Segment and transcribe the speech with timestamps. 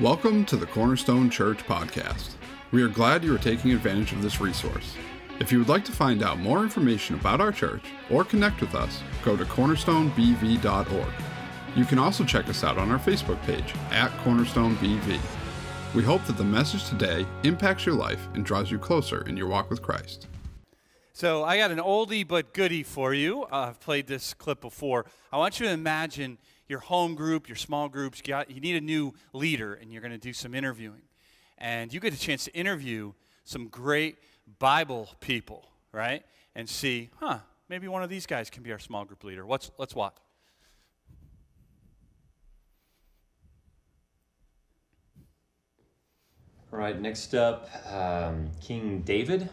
[0.00, 2.32] Welcome to the Cornerstone Church podcast.
[2.70, 4.94] We are glad you are taking advantage of this resource.
[5.40, 8.74] If you would like to find out more information about our church or connect with
[8.74, 11.12] us, go to cornerstonebv.org.
[11.74, 15.18] You can also check us out on our Facebook page at cornerstonebv.
[15.94, 19.48] We hope that the message today impacts your life and draws you closer in your
[19.48, 20.26] walk with Christ.
[21.14, 23.44] So I got an oldie but goodie for you.
[23.44, 25.06] Uh, I've played this clip before.
[25.32, 26.36] I want you to imagine
[26.68, 28.18] your home group, your small groups.
[28.18, 31.02] You, got, you need a new leader, and you're going to do some interviewing.
[31.58, 33.12] And you get a chance to interview
[33.44, 34.18] some great
[34.58, 36.22] Bible people, right?
[36.54, 37.38] And see, huh,
[37.68, 39.44] maybe one of these guys can be our small group leader.
[39.46, 40.16] Let's, let's watch.
[46.72, 49.48] All right, next up, um, King David.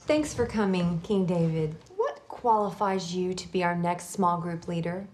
[0.00, 1.76] Thanks for coming, King David.
[1.96, 5.06] What qualifies you to be our next small group leader?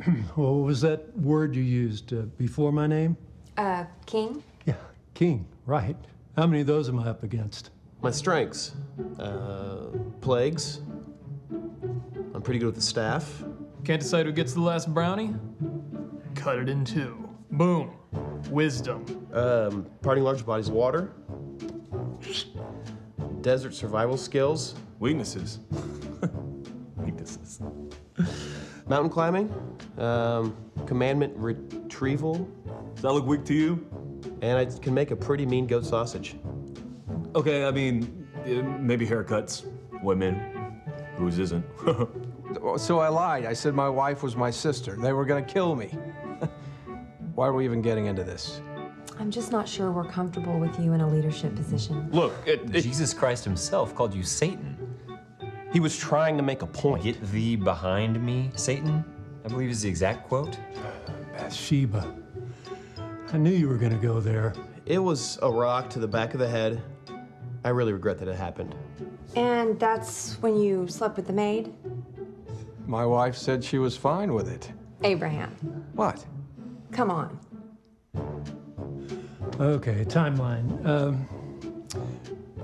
[0.34, 3.16] What was that word you used uh, before my name?
[3.56, 4.42] Uh, King?
[4.64, 4.74] Yeah,
[5.14, 5.96] king, right.
[6.36, 7.70] How many of those am I up against?
[8.00, 8.72] My strengths
[9.18, 9.88] uh,
[10.20, 10.80] plagues.
[12.34, 13.42] I'm pretty good with the staff.
[13.84, 15.34] Can't decide who gets the last brownie?
[16.34, 17.28] Cut it in two.
[17.50, 17.90] Boom.
[18.48, 19.04] Wisdom.
[19.34, 21.12] Um, parting large bodies of water.
[23.42, 24.76] Desert survival skills.
[24.98, 25.58] Weaknesses.
[26.96, 27.60] Weaknesses.
[28.86, 29.69] Mountain climbing.
[30.00, 30.56] Um,
[30.86, 32.48] commandment retrieval.
[32.94, 33.86] Does that look weak to you?
[34.42, 36.36] And I can make a pretty mean goat sausage.
[37.34, 39.66] Okay, I mean, uh, maybe haircuts.
[40.02, 40.80] Women.
[41.16, 41.64] Whose isn't?
[42.78, 43.44] So I lied.
[43.46, 44.96] I said my wife was my sister.
[44.96, 45.86] They were gonna kill me.
[47.36, 48.60] Why are we even getting into this?
[49.20, 52.08] I'm just not sure we're comfortable with you in a leadership position.
[52.10, 54.76] Look, it, it- Jesus Christ himself called you Satan.
[55.72, 57.04] he was trying to make a point.
[57.04, 59.04] Get thee behind me, Satan.
[59.50, 60.56] I believe is the exact quote.
[61.32, 62.14] Bathsheba.
[63.32, 64.54] I knew you were going to go there.
[64.86, 66.80] It was a rock to the back of the head.
[67.64, 68.76] I really regret that it happened.
[69.34, 71.74] And that's when you slept with the maid?
[72.86, 74.70] My wife said she was fine with it.
[75.02, 75.50] Abraham.
[75.94, 76.24] What?
[76.92, 77.40] Come on.
[79.58, 80.86] Okay, timeline.
[80.86, 81.26] Um,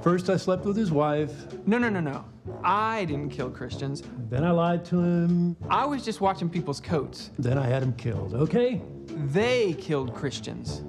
[0.03, 1.33] first, I slept with his wife.
[1.67, 2.25] No, no, no, no.
[2.63, 4.03] I didn't kill Christians.
[4.31, 5.57] Then I lied to him.
[5.69, 7.31] I was just watching people's coats.
[7.39, 8.35] Then I had him killed.
[8.35, 8.83] Okay?
[9.07, 10.83] They killed Christians.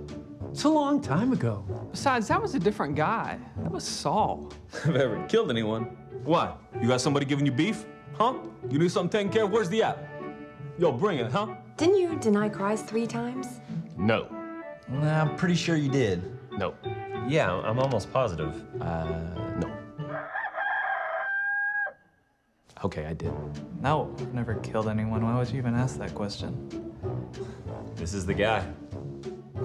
[0.52, 1.64] It's a long time ago.
[1.92, 3.38] Besides, that was a different guy.
[3.58, 4.52] That was Saul.
[4.86, 5.84] I've ever killed anyone.
[6.24, 6.54] Why?
[6.82, 7.86] You got somebody giving you beef?
[8.14, 8.36] Huh?
[8.70, 9.52] You need something taken care of?
[9.52, 10.00] Where's the app?
[10.80, 11.56] Yo, bring it, huh?
[11.78, 13.60] Didn't you deny Christ three times?
[13.98, 14.28] No.
[14.90, 16.24] Nah, I'm pretty sure you did.
[16.58, 16.74] No.
[17.28, 18.54] Yeah, I'm almost positive.
[18.82, 19.20] Uh,
[19.60, 19.72] No.
[22.84, 23.34] Okay, I did.
[23.82, 25.24] No, I've never killed anyone.
[25.26, 26.52] Why would you even ask that question?
[27.96, 28.64] this is the guy.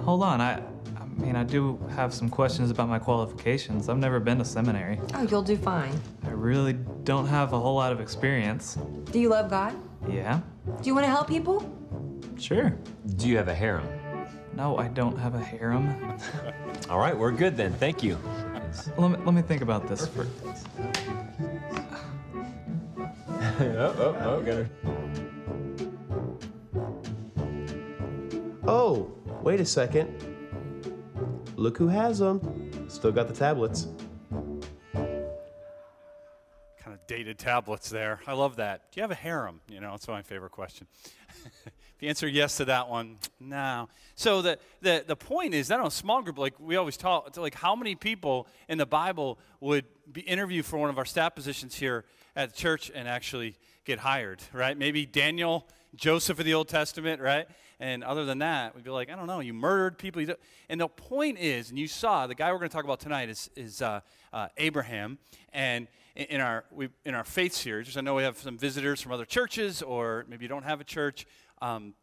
[0.01, 0.59] Hold on, I,
[0.99, 3.87] I mean, I do have some questions about my qualifications.
[3.87, 4.99] I've never been to seminary.
[5.13, 5.93] Oh, you'll do fine.
[6.25, 6.73] I really
[7.03, 8.77] don't have a whole lot of experience.
[9.11, 9.75] Do you love God?
[10.09, 10.41] Yeah,
[10.81, 11.63] Do you want to help people?
[12.39, 12.75] sure.
[13.17, 13.87] Do you have a harem?
[14.55, 16.17] No, I don't have a harem.
[16.89, 17.73] All right, we're good then.
[17.73, 18.17] Thank you.
[18.97, 20.27] Let me, let me think about this for.
[23.59, 24.69] oh, oh, oh, got her.
[28.67, 30.13] Oh, wait a second.
[31.55, 32.89] Look who has them.
[32.89, 33.87] Still got the tablets.
[34.93, 35.43] Kind
[36.87, 38.19] of dated tablets there.
[38.27, 38.91] I love that.
[38.91, 39.61] Do you have a harem?
[39.67, 40.85] You know, it's my favorite question.
[42.03, 43.87] you answer yes to that one, no.
[44.15, 47.35] So the, the, the point is, I don't know, small group, like we always talk,
[47.37, 51.33] like how many people in the Bible would be interviewed for one of our staff
[51.33, 52.03] positions here
[52.35, 53.55] at the church and actually
[53.85, 54.77] get hired, right?
[54.77, 55.65] Maybe Daniel,
[55.95, 57.47] Joseph of the Old Testament, right?
[57.79, 60.21] And other than that, we'd be like, I don't know, you murdered people.
[60.21, 60.35] You
[60.69, 63.29] And the point is, and you saw, the guy we're going to talk about tonight
[63.29, 64.01] is, is uh,
[64.33, 65.19] uh, Abraham.
[65.53, 69.11] And in our, we, in our faith series, I know we have some visitors from
[69.11, 71.25] other churches, or maybe you don't have a church,
[71.63, 71.93] um,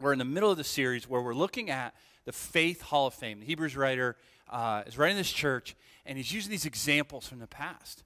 [0.00, 1.94] we're in the middle of the series where we're looking at
[2.24, 3.38] the Faith Hall of Fame.
[3.38, 4.16] The Hebrews writer
[4.50, 8.02] uh, is writing this church, and he's using these examples from the past.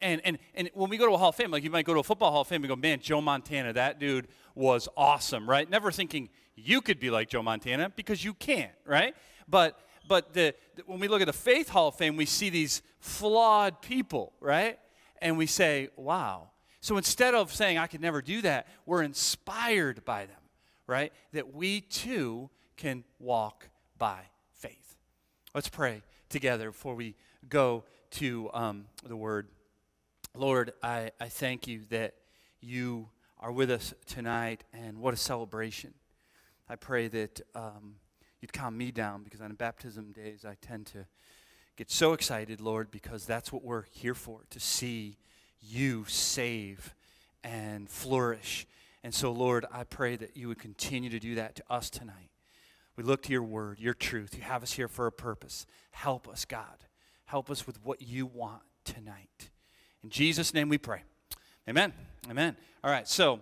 [0.00, 1.92] And, and, and when we go to a Hall of Fame, like you might go
[1.92, 5.48] to a football Hall of Fame and go, man, Joe Montana, that dude was awesome,
[5.48, 5.68] right?
[5.68, 9.14] Never thinking you could be like Joe Montana because you can't, right?
[9.48, 9.78] But,
[10.08, 10.54] but the,
[10.86, 14.78] when we look at the Faith Hall of Fame, we see these flawed people, right?
[15.20, 16.48] And we say, wow.
[16.88, 20.40] So instead of saying, I could never do that, we're inspired by them,
[20.86, 21.12] right?
[21.34, 22.48] That we too
[22.78, 23.68] can walk
[23.98, 24.20] by
[24.54, 24.96] faith.
[25.54, 26.00] Let's pray
[26.30, 27.14] together before we
[27.46, 29.48] go to um, the word.
[30.34, 32.14] Lord, I, I thank you that
[32.62, 35.92] you are with us tonight, and what a celebration.
[36.70, 37.96] I pray that um,
[38.40, 41.04] you'd calm me down because on baptism days I tend to
[41.76, 45.18] get so excited, Lord, because that's what we're here for to see
[45.60, 46.94] you save
[47.44, 48.66] and flourish.
[49.02, 52.30] And so, Lord, I pray that you would continue to do that to us tonight.
[52.96, 54.34] We look to your word, your truth.
[54.34, 55.66] You have us here for a purpose.
[55.92, 56.84] Help us, God.
[57.26, 59.50] Help us with what you want tonight.
[60.02, 61.02] In Jesus' name we pray.
[61.68, 61.92] Amen.
[62.28, 62.56] Amen.
[62.82, 63.40] All right, so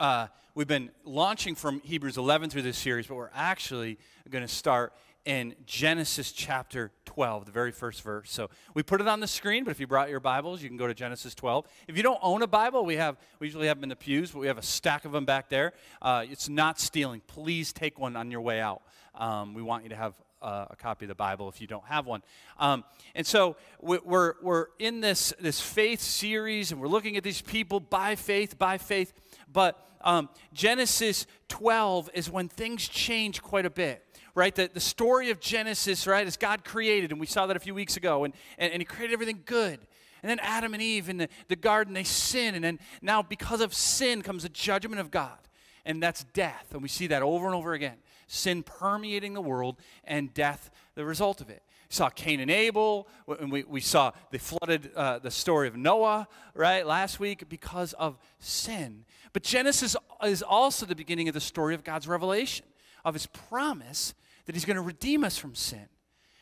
[0.00, 3.98] uh, we've been launching from Hebrews 11 through this series, but we're actually
[4.30, 4.92] going to start
[5.26, 8.30] in Genesis chapter 12, the very first verse.
[8.30, 10.78] So we put it on the screen, but if you brought your Bibles, you can
[10.78, 11.66] go to Genesis 12.
[11.88, 14.30] If you don't own a Bible, we have we usually have them in the pews,
[14.30, 15.72] but we have a stack of them back there.
[16.00, 17.20] Uh, it's not stealing.
[17.26, 18.82] Please take one on your way out.
[19.16, 21.86] Um, we want you to have uh, a copy of the Bible if you don't
[21.86, 22.22] have one.
[22.58, 22.84] Um,
[23.16, 27.80] and so we're, we're in this, this faith series, and we're looking at these people
[27.80, 29.12] by faith, by faith.
[29.52, 34.05] But um, Genesis 12 is when things change quite a bit
[34.36, 34.54] right?
[34.54, 37.74] The, the story of Genesis, right, is God created, and we saw that a few
[37.74, 39.80] weeks ago, and, and, and He created everything good.
[40.22, 43.60] And then Adam and Eve in the, the garden, they sin, and then now because
[43.60, 45.38] of sin comes the judgment of God,
[45.84, 46.68] and that's death.
[46.72, 47.96] And we see that over and over again
[48.28, 51.62] sin permeating the world, and death, the result of it.
[51.88, 53.06] We saw Cain and Abel,
[53.38, 57.92] and we, we saw the flooded, uh, the story of Noah, right, last week because
[57.92, 59.04] of sin.
[59.32, 59.94] But Genesis
[60.24, 62.66] is also the beginning of the story of God's revelation,
[63.04, 64.14] of his promise
[64.46, 65.88] that he's going to redeem us from sin.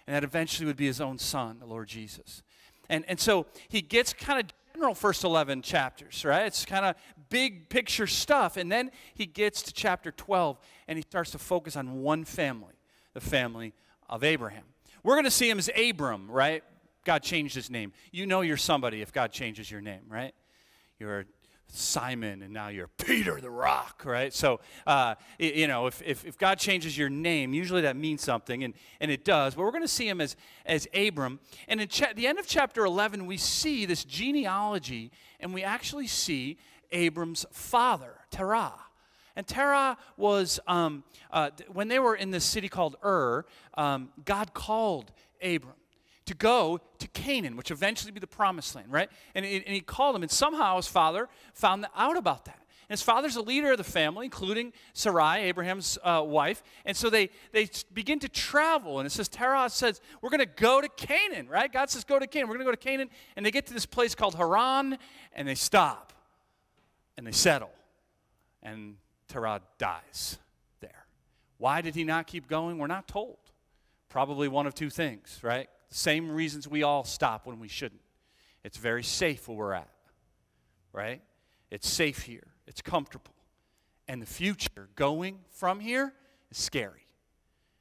[0.07, 2.43] And that eventually would be his own son, the Lord Jesus.
[2.91, 6.47] And, and so he gets kind of general first 11 chapters, right?
[6.47, 6.97] It's kind of
[7.31, 8.57] big picture stuff.
[8.57, 10.59] And then he gets to chapter 12
[10.89, 12.75] and he starts to focus on one family,
[13.15, 13.73] the family
[14.09, 14.65] of Abraham.
[15.03, 16.63] We're going to see him as Abram, right?
[17.05, 17.93] God changed his name.
[18.13, 20.35] You know you're somebody if God changes your name, right?
[20.99, 21.27] You're
[21.69, 24.33] Simon, and now you're Peter the Rock, right?
[24.33, 28.63] So, uh, you know, if, if, if, God changes your name, usually that means something,
[28.63, 29.55] and, and it does.
[29.55, 31.41] But we're going to see him as, as Abram.
[31.67, 36.07] And at cha- the end of chapter 11, we see this genealogy, and we actually
[36.07, 36.59] see
[36.93, 38.75] Abram's father, Terah.
[39.37, 41.03] And Terah was, um,
[41.33, 43.45] uh, when they were in this city called Ur,
[43.77, 45.11] um, God called
[45.43, 45.75] Abram
[46.27, 49.11] to go to Canaan, which eventually be the promised land, right?
[49.35, 52.65] And, and he called him, and somehow his father found out about that.
[52.89, 56.63] And his father's a leader of the family, including Sarai, Abraham's uh, wife.
[56.85, 58.99] And so they, they begin to travel.
[58.99, 61.73] And it says, Terah says, We're going to go to Canaan, right?
[61.73, 62.49] God says, Go to Canaan.
[62.49, 63.09] We're going to go to Canaan.
[63.37, 64.99] And they get to this place called Haran,
[65.33, 66.13] and they stop,
[67.17, 67.71] and they settle.
[68.63, 68.97] And
[69.29, 70.39] Terah dies
[70.81, 71.07] there.
[71.57, 72.77] Why did he not keep going?
[72.77, 73.39] We're not told.
[74.11, 75.69] Probably one of two things, right?
[75.91, 78.01] Same reasons we all stop when we shouldn't.
[78.65, 79.91] It's very safe where we're at,
[80.93, 81.23] right?
[81.71, 83.35] It's safe here, it's comfortable.
[84.09, 86.13] And the future going from here
[86.51, 87.07] is scary.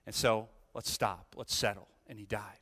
[0.05, 1.87] And so let's stop, let's settle.
[2.07, 2.59] And he died.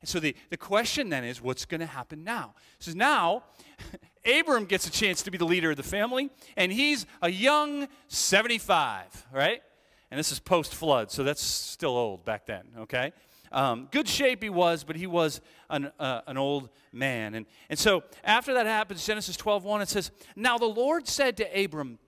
[0.00, 2.54] And so the, the question then is what's going to happen now?
[2.78, 3.44] So now,
[4.38, 7.86] Abram gets a chance to be the leader of the family, and he's a young
[8.08, 9.62] 75, right?
[10.10, 13.12] And this is post flood, so that's still old back then, okay?
[13.52, 17.34] Um, good shape he was, but he was an, uh, an old man.
[17.34, 21.36] And, and so after that happens, Genesis 12 1, it says, Now the Lord said
[21.38, 21.98] to Abram,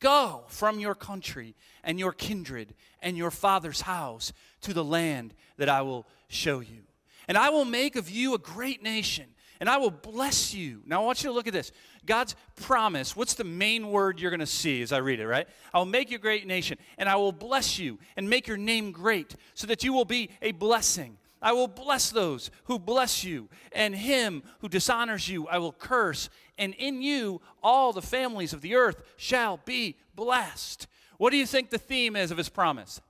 [0.00, 5.68] Go from your country and your kindred and your father's house to the land that
[5.68, 6.82] I will show you.
[7.26, 9.26] And I will make of you a great nation
[9.60, 10.82] and I will bless you.
[10.86, 11.72] Now, I want you to look at this.
[12.06, 15.48] God's promise, what's the main word you're going to see as I read it, right?
[15.74, 18.56] I will make you a great nation, and I will bless you and make your
[18.56, 21.18] name great, so that you will be a blessing.
[21.40, 26.30] I will bless those who bless you, and him who dishonors you I will curse,
[26.56, 30.86] and in you all the families of the earth shall be blessed.
[31.18, 33.00] What do you think the theme is of his promise?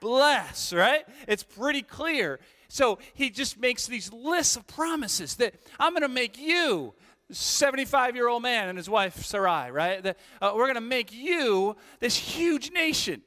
[0.00, 1.04] Bless, right?
[1.26, 2.40] It's pretty clear.
[2.68, 6.94] So he just makes these lists of promises that I'm going to make you,
[7.30, 10.02] 75 year old man and his wife Sarai, right?
[10.02, 13.22] That, uh, we're going to make you this huge nation.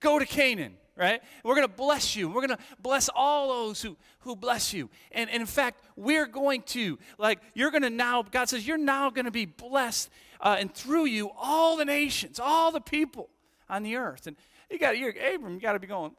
[0.00, 1.22] Go to Canaan, right?
[1.44, 2.28] We're going to bless you.
[2.28, 4.90] We're going to bless all those who, who bless you.
[5.12, 8.78] And, and in fact, we're going to, like, you're going to now, God says, you're
[8.78, 13.30] now going to be blessed, uh, and through you, all the nations, all the people
[13.68, 14.26] on the earth.
[14.26, 14.36] And
[14.70, 16.12] you got, you're, Abram, you got to be going,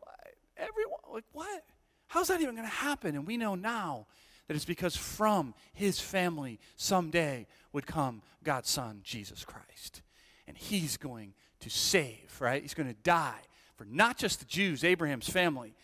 [0.58, 1.64] everyone, like, what?
[2.10, 3.16] How's that even going to happen?
[3.16, 4.08] And we know now
[4.48, 10.02] that it's because from his family someday would come God's Son, Jesus Christ.
[10.48, 12.62] And he's going to save, right?
[12.62, 13.40] He's going to die
[13.76, 15.76] for not just the Jews, Abraham's family,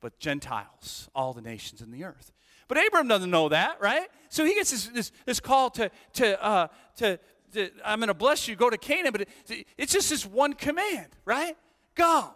[0.00, 2.32] but Gentiles, all the nations in the earth.
[2.68, 4.06] But Abraham doesn't know that, right?
[4.28, 7.18] So he gets this, this, this call to, to, uh, to,
[7.52, 10.52] to I'm going to bless you, go to Canaan, but it, it's just this one
[10.52, 11.56] command, right?
[11.96, 12.30] Go.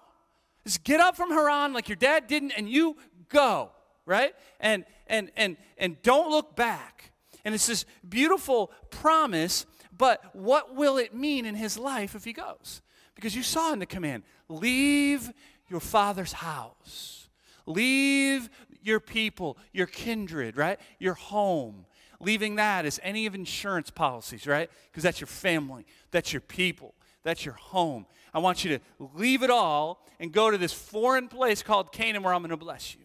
[0.64, 2.96] Just get up from Haran like your dad didn't, and you
[3.28, 3.70] go,
[4.06, 4.34] right?
[4.60, 7.12] And and and and don't look back.
[7.44, 9.64] And it's this beautiful promise,
[9.96, 12.82] but what will it mean in his life if he goes?
[13.14, 15.32] Because you saw in the command, leave
[15.68, 17.28] your father's house.
[17.66, 18.48] Leave
[18.82, 20.80] your people, your kindred, right?
[20.98, 21.84] Your home.
[22.20, 24.70] Leaving that is any of insurance policies, right?
[24.90, 28.06] Because that's your family, that's your people, that's your home.
[28.34, 32.22] I want you to leave it all and go to this foreign place called Canaan
[32.22, 33.02] where I'm going to bless you.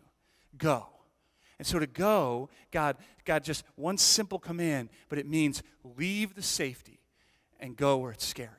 [0.58, 0.88] Go.
[1.60, 5.64] And so to go, God, God just one simple command, but it means
[5.98, 7.00] leave the safety
[7.60, 8.50] and go where it's scary.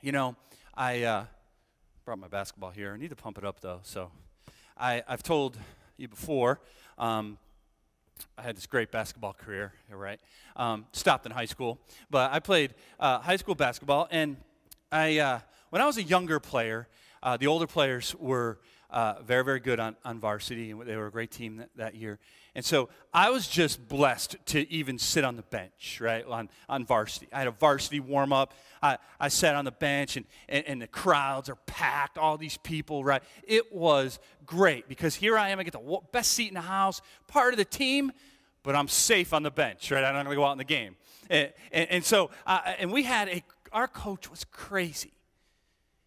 [0.00, 0.36] You know,
[0.74, 1.24] I uh,
[2.04, 2.92] brought my basketball here.
[2.92, 3.80] I need to pump it up though.
[3.82, 4.10] So
[4.76, 5.56] I, I've told
[5.96, 6.60] you before.
[6.98, 7.38] Um,
[8.36, 10.20] I had this great basketball career, right?
[10.56, 11.78] Um, stopped in high school,
[12.10, 14.36] but I played uh, high school basketball, and
[14.90, 16.88] I, uh, when I was a younger player,
[17.22, 18.58] uh, the older players were
[18.90, 21.94] uh, very, very good on, on varsity, and they were a great team that, that
[21.94, 22.18] year.
[22.54, 26.84] And so I was just blessed to even sit on the bench, right, on, on
[26.84, 27.28] varsity.
[27.32, 28.54] I had a varsity warm up.
[28.82, 32.56] I, I sat on the bench, and, and, and the crowds are packed, all these
[32.56, 33.22] people, right?
[33.46, 37.02] It was great because here I am, I get the best seat in the house,
[37.26, 38.10] part of the team,
[38.62, 40.02] but I'm safe on the bench, right?
[40.02, 40.96] I'm not going to go out in the game.
[41.30, 43.42] And, and, and so, uh, and we had a,
[43.72, 45.12] our coach was crazy.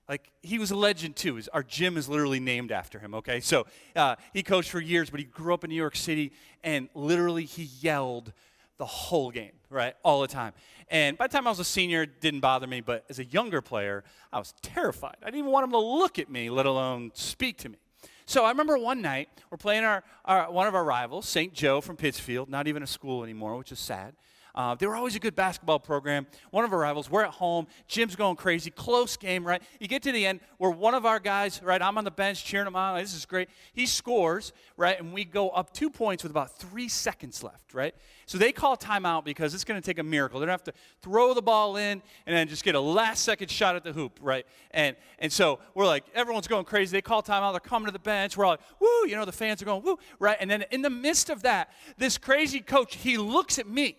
[0.09, 1.39] Like, he was a legend too.
[1.53, 3.39] Our gym is literally named after him, okay?
[3.39, 3.65] So
[3.95, 7.45] uh, he coached for years, but he grew up in New York City, and literally
[7.45, 8.33] he yelled
[8.77, 9.95] the whole game, right?
[10.03, 10.53] All the time.
[10.89, 13.25] And by the time I was a senior, it didn't bother me, but as a
[13.25, 14.03] younger player,
[14.33, 15.15] I was terrified.
[15.21, 17.77] I didn't even want him to look at me, let alone speak to me.
[18.25, 21.53] So I remember one night, we're playing our, our one of our rivals, St.
[21.53, 24.15] Joe from Pittsfield, not even a school anymore, which is sad.
[24.53, 26.27] Uh, they were always a good basketball program.
[26.51, 27.67] One of our rivals, we're at home.
[27.87, 28.69] Gym's going crazy.
[28.69, 29.61] Close game, right?
[29.79, 31.81] You get to the end where one of our guys, right?
[31.81, 32.97] I'm on the bench cheering him on.
[32.97, 33.49] This is great.
[33.73, 34.99] He scores, right?
[34.99, 37.95] And we go up two points with about three seconds left, right?
[38.25, 40.39] So they call timeout because it's going to take a miracle.
[40.39, 43.23] They're going to have to throw the ball in and then just get a last
[43.23, 44.45] second shot at the hoop, right?
[44.71, 46.91] And, and so we're like, everyone's going crazy.
[46.91, 47.53] They call timeout.
[47.53, 48.37] They're coming to the bench.
[48.37, 50.37] We're all like, woo, you know, the fans are going, woo, right?
[50.39, 53.97] And then in the midst of that, this crazy coach, he looks at me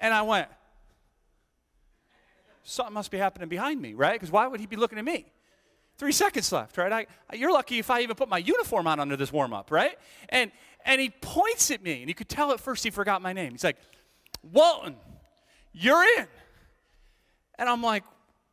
[0.00, 0.48] and I went,
[2.62, 4.14] something must be happening behind me, right?
[4.14, 5.26] Because why would he be looking at me?
[5.96, 7.08] Three seconds left, right?
[7.30, 9.98] I, you're lucky if I even put my uniform on under this warm up, right?
[10.28, 10.52] And,
[10.84, 13.52] and he points at me, and you could tell at first he forgot my name.
[13.52, 13.78] He's like,
[14.42, 14.96] Walton,
[15.72, 16.26] you're in.
[17.58, 18.04] And I'm like,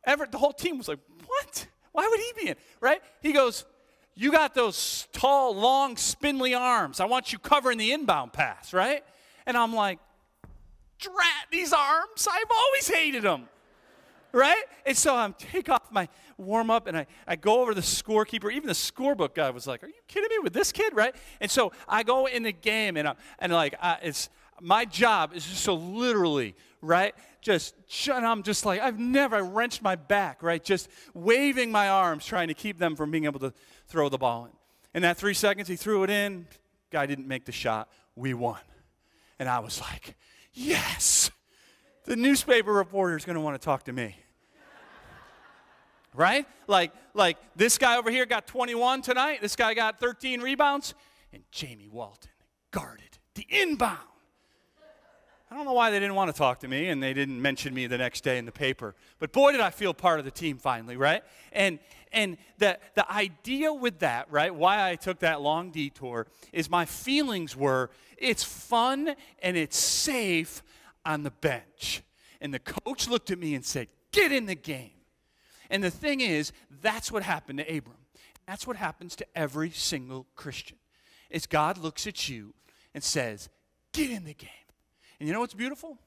[0.04, 1.66] Everett, the whole team was like, what?
[1.92, 3.00] Why would he be in, right?
[3.22, 3.64] He goes,
[4.14, 7.00] you got those tall, long, spindly arms.
[7.00, 9.04] I want you covering the inbound pass, right?
[9.46, 9.98] And I'm like,
[10.98, 12.28] drat these arms.
[12.30, 13.48] I've always hated them.
[14.32, 14.64] Right?
[14.84, 18.52] And so I take off my warm up and I, I go over the scorekeeper.
[18.52, 20.94] Even the scorebook guy was like, Are you kidding me with this kid?
[20.94, 21.14] Right?
[21.40, 24.28] And so I go in the game and, i and like, I, it's
[24.60, 27.14] my job is just so literally, right?
[27.40, 27.74] Just,
[28.10, 30.62] and I'm just like, I've never I wrenched my back, right?
[30.62, 33.52] Just waving my arms, trying to keep them from being able to
[33.86, 34.52] throw the ball in.
[34.94, 36.46] In that three seconds, he threw it in.
[36.90, 37.88] Guy didn't make the shot.
[38.14, 38.60] We won.
[39.38, 40.16] And I was like,
[40.56, 41.30] yes,
[42.04, 44.16] the newspaper reporter is going to want to talk to me.
[46.14, 46.46] right?
[46.66, 49.40] Like, like this guy over here got 21 tonight.
[49.40, 50.94] This guy got 13 rebounds,
[51.32, 52.30] and Jamie Walton
[52.70, 53.98] guarded the inbound.
[55.50, 57.72] I don't know why they didn't want to talk to me and they didn't mention
[57.72, 58.96] me the next day in the paper.
[59.20, 61.22] But boy, did I feel part of the team finally, right?
[61.52, 61.78] And
[62.16, 64.52] and the the idea with that, right?
[64.52, 70.64] Why I took that long detour is my feelings were it's fun and it's safe
[71.04, 72.02] on the bench.
[72.40, 74.90] And the coach looked at me and said, "Get in the game."
[75.70, 77.98] And the thing is, that's what happened to Abram.
[78.46, 80.78] That's what happens to every single Christian.
[81.28, 82.54] Is God looks at you
[82.94, 83.50] and says,
[83.92, 84.50] "Get in the game."
[85.20, 85.98] And you know what's beautiful?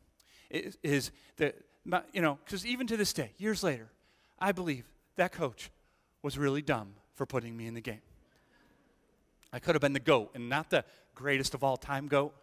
[0.50, 1.56] Is, is that,
[2.14, 3.92] you know, because even to this day, years later,
[4.40, 4.86] I believe
[5.16, 5.70] that coach
[6.22, 8.02] was really dumb for putting me in the game.
[9.52, 10.86] I could have been the GOAT, and not the
[11.16, 12.34] greatest of all time GOAT.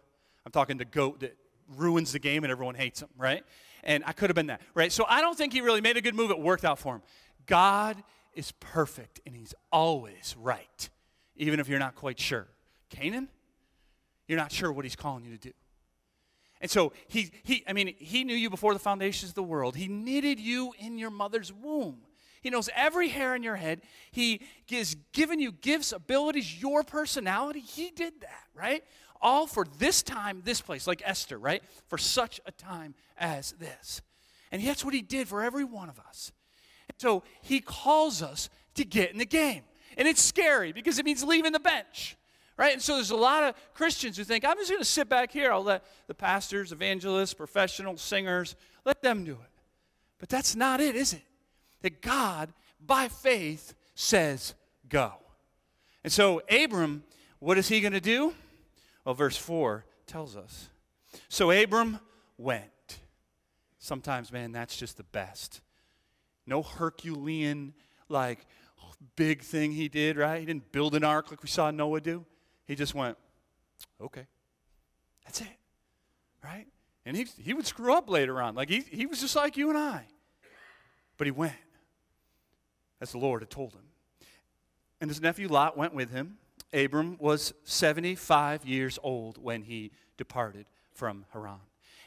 [0.45, 1.37] I'm talking the GOAT that
[1.75, 3.43] ruins the game and everyone hates him, right?
[3.83, 4.91] And I could have been that, right?
[4.91, 6.31] So I don't think he really made a good move.
[6.31, 7.01] It worked out for him.
[7.45, 8.01] God
[8.33, 10.89] is perfect, and he's always right,
[11.35, 12.47] even if you're not quite sure.
[12.89, 13.29] Canaan,
[14.27, 15.53] you're not sure what he's calling you to do.
[16.59, 19.75] And so he, he, I mean, he knew you before the foundations of the world.
[19.75, 21.99] He knitted you in your mother's womb.
[22.41, 23.81] He knows every hair in your head.
[24.11, 24.41] He
[24.71, 27.59] has given you gifts, abilities, your personality.
[27.59, 28.83] He did that, right?
[29.21, 31.63] All for this time, this place, like Esther, right?
[31.87, 34.01] For such a time as this.
[34.51, 36.31] And that's what he did for every one of us.
[36.97, 39.63] so he calls us to get in the game.
[39.97, 42.15] And it's scary because it means leaving the bench.
[42.55, 42.73] Right?
[42.73, 45.31] And so there's a lot of Christians who think, I'm just going to sit back
[45.31, 45.51] here.
[45.51, 49.61] I'll let the pastors, evangelists, professional singers, let them do it.
[50.17, 51.21] But that's not it, is it?
[51.81, 52.53] That God,
[52.85, 54.53] by faith, says,
[54.89, 55.13] go.
[56.03, 57.03] And so, Abram,
[57.39, 58.33] what is he going to do?
[59.05, 60.69] Well, verse 4 tells us.
[61.29, 61.99] So, Abram
[62.37, 62.99] went.
[63.79, 65.61] Sometimes, man, that's just the best.
[66.45, 67.73] No Herculean,
[68.09, 68.39] like,
[69.15, 70.39] big thing he did, right?
[70.39, 72.25] He didn't build an ark like we saw Noah do.
[72.65, 73.17] He just went,
[74.01, 74.27] okay.
[75.25, 75.57] That's it,
[76.43, 76.67] right?
[77.05, 78.55] And he, he would screw up later on.
[78.55, 80.05] Like, he, he was just like you and I.
[81.17, 81.53] But he went,
[83.01, 83.81] as the Lord had told him.
[84.99, 86.37] And his nephew Lot went with him.
[86.73, 91.59] Abram was 75 years old when he departed from Haran.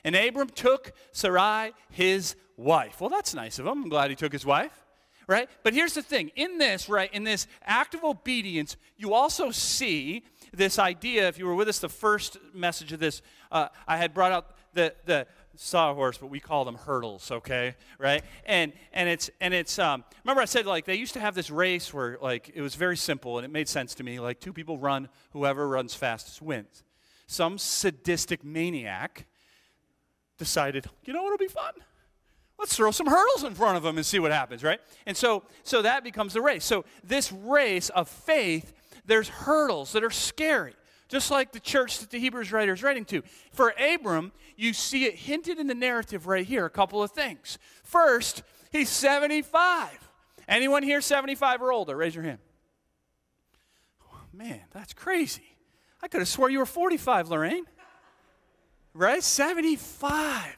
[0.05, 3.01] And Abram took Sarai, his wife.
[3.01, 3.85] Well, that's nice of him.
[3.85, 4.85] I'm glad he took his wife,
[5.27, 5.49] right?
[5.63, 10.25] But here's the thing in this, right, in this act of obedience, you also see
[10.53, 11.29] this idea.
[11.29, 14.57] If you were with us, the first message of this, uh, I had brought out
[14.73, 15.27] the, the
[15.57, 17.75] sawhorse, but we call them hurdles, okay?
[17.99, 18.23] Right?
[18.47, 21.51] And and it's and it's um remember I said like they used to have this
[21.51, 24.21] race where like it was very simple and it made sense to me.
[24.21, 26.85] Like two people run, whoever runs fastest wins.
[27.27, 29.27] Some sadistic maniac
[30.39, 31.75] decided, you know what'll be fun?
[32.59, 34.81] Let's throw some hurdles in front of them and see what happens, right?
[35.07, 36.65] And so so that becomes the race.
[36.65, 38.73] So this race of faith,
[39.05, 40.75] there's hurdles that are scary
[41.11, 43.23] just like the church that the Hebrews writer is writing to.
[43.53, 47.59] For Abram, you see it hinted in the narrative right here a couple of things.
[47.83, 50.09] First, he's 75.
[50.49, 51.97] Anyone here 75 or older?
[51.97, 52.39] Raise your hand.
[54.11, 55.57] Oh, man, that's crazy.
[56.01, 57.65] I could have swore you were 45, Lorraine.
[58.95, 59.23] Right?
[59.23, 60.57] 75.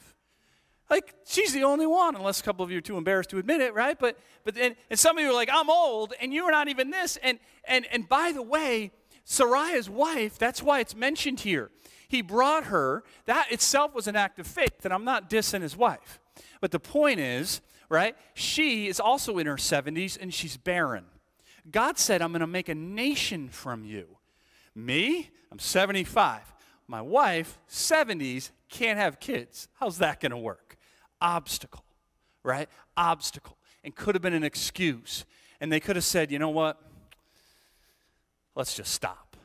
[0.90, 3.62] Like, she's the only one, unless a couple of you are too embarrassed to admit
[3.62, 3.98] it, right?
[3.98, 6.90] But, but and, and some of you are like, I'm old, and you're not even
[6.90, 7.16] this.
[7.22, 8.90] And, and, and by the way,
[9.24, 11.70] Sariah's wife, that's why it's mentioned here.
[12.08, 15.76] He brought her, that itself was an act of faith, and I'm not dissing his
[15.76, 16.20] wife.
[16.60, 21.04] But the point is, right, she is also in her 70s and she's barren.
[21.70, 24.18] God said, I'm going to make a nation from you.
[24.74, 26.40] Me, I'm 75.
[26.88, 29.68] My wife, 70s, can't have kids.
[29.74, 30.76] How's that going to work?
[31.20, 31.84] Obstacle,
[32.42, 32.68] right?
[32.96, 33.56] Obstacle.
[33.84, 35.24] And could have been an excuse.
[35.60, 36.80] And they could have said, you know what?
[38.54, 39.36] Let's just stop.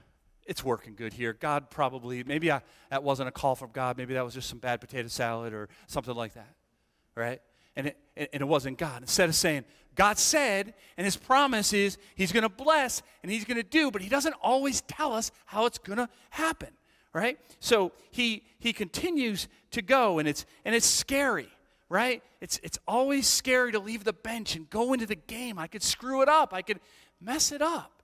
[0.46, 1.34] It's working good here.
[1.34, 3.98] God probably, maybe I, that wasn't a call from God.
[3.98, 6.56] Maybe that was just some bad potato salad or something like that,
[7.16, 7.42] right?
[7.76, 9.02] And it, and it wasn't God.
[9.02, 13.44] Instead of saying, God said, and his promise is he's going to bless and he's
[13.44, 16.70] going to do, but he doesn't always tell us how it's going to happen,
[17.14, 17.38] right?
[17.60, 21.50] So he, he continues to go, and it's, and it's scary
[21.90, 22.22] right?
[22.42, 25.58] It's, it's always scary to leave the bench and go into the game.
[25.58, 26.80] I could screw it up, I could
[27.22, 27.97] mess it up.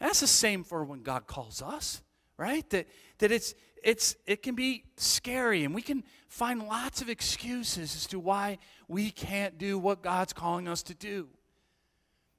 [0.00, 2.02] And that's the same for when God calls us,
[2.38, 2.68] right?
[2.70, 7.94] That, that it's, it's, it can be scary and we can find lots of excuses
[7.94, 8.58] as to why
[8.88, 11.28] we can't do what God's calling us to do.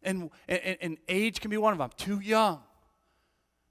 [0.04, 1.86] And, and, and age can be one of them.
[1.86, 2.62] I'm too young,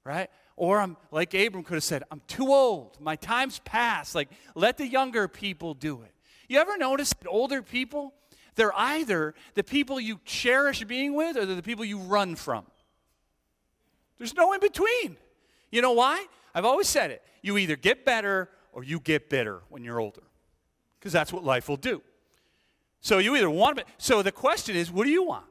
[0.05, 0.31] right?
[0.55, 3.01] Or I'm like Abram could have said, I'm too old.
[3.01, 4.15] My time's past.
[4.15, 6.13] Like, let the younger people do it.
[6.49, 8.15] You ever notice that older people,
[8.55, 12.67] they're either the people you cherish being with or they're the people you run from?
[14.21, 15.17] There's no in between.
[15.71, 16.27] You know why?
[16.55, 17.23] I've always said it.
[17.41, 20.21] You either get better or you get bitter when you're older,
[20.99, 22.03] because that's what life will do.
[23.01, 23.85] So you either want to.
[23.87, 25.47] Be, so the question is, what do you want?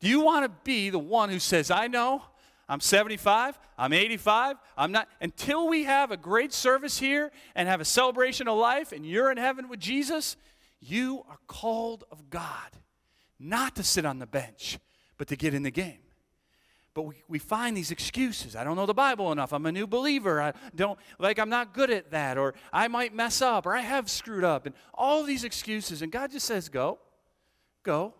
[0.00, 2.22] Do you want to be the one who says, "I know,
[2.68, 5.08] I'm 75, I'm 85, I'm not"?
[5.20, 9.30] Until we have a great service here and have a celebration of life, and you're
[9.30, 10.36] in heaven with Jesus,
[10.80, 12.72] you are called of God,
[13.38, 14.80] not to sit on the bench,
[15.18, 16.00] but to get in the game.
[16.96, 18.56] But we, we find these excuses.
[18.56, 19.52] I don't know the Bible enough.
[19.52, 20.40] I'm a new believer.
[20.40, 22.38] I don't, like, I'm not good at that.
[22.38, 23.66] Or I might mess up.
[23.66, 24.64] Or I have screwed up.
[24.64, 26.00] And all these excuses.
[26.00, 26.98] And God just says, go.
[27.82, 28.14] Go.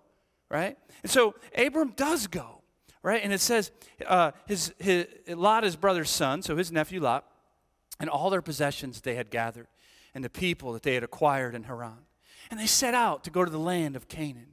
[0.51, 0.77] Right?
[1.03, 2.61] And so Abram does go.
[3.03, 3.23] Right?
[3.25, 3.73] And it says,
[4.07, 7.25] uh, his, his, Lot, his brother's son, so his nephew Lot,
[7.99, 9.69] and all their possessions they had gathered,
[10.15, 12.05] and the people that they had acquired in Haran.
[12.51, 14.49] And they set out to go to the land of Canaan.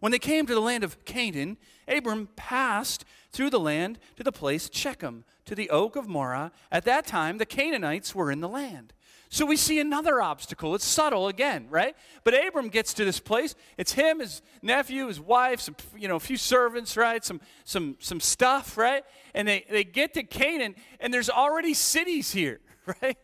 [0.00, 1.56] When they came to the land of Canaan,
[1.88, 6.50] Abram passed through the land to the place Shechem, to the oak of Moreh.
[6.70, 8.92] At that time, the Canaanites were in the land.
[9.28, 10.74] So we see another obstacle.
[10.74, 11.96] It's subtle again, right?
[12.22, 13.54] But Abram gets to this place.
[13.76, 17.24] It's him, his nephew, his wife, some, you know, a few servants, right?
[17.24, 19.04] Some, some, some stuff, right?
[19.34, 22.60] And they, they get to Canaan, and there's already cities here,
[23.02, 23.18] right?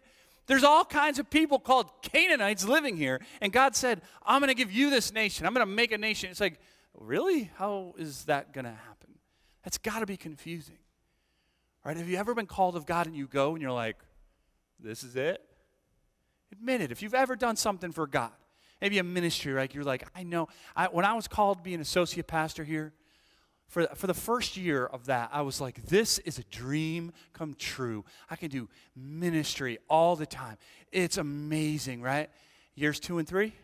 [0.47, 3.21] There's all kinds of people called Canaanites living here.
[3.41, 5.47] And God said, I'm going to give you this nation.
[5.47, 6.31] I'm going to make a nation.
[6.31, 6.59] It's like,
[6.95, 7.51] really?
[7.57, 9.11] How is that going to happen?
[9.63, 10.79] That's got to be confusing.
[11.85, 11.97] Right?
[11.97, 13.97] Have you ever been called of God and you go and you're like,
[14.79, 15.41] this is it?
[16.53, 16.93] Admit it.
[16.93, 18.33] If you've ever done something for God,
[18.81, 20.49] maybe a ministry, like you're like, I know.
[20.77, 22.93] I, when I was called to be an associate pastor here,
[23.73, 27.55] for, for the first year of that, I was like, this is a dream come
[27.59, 28.05] true.
[28.29, 30.59] I can do ministry all the time.
[30.93, 32.29] It's amazing, right?
[32.75, 33.55] Years two and three,